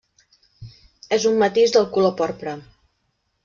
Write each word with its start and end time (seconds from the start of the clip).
És 1.19 1.29
un 1.33 1.39
matís 1.43 1.77
del 1.77 1.87
color 1.99 2.17
porpra. 2.23 2.59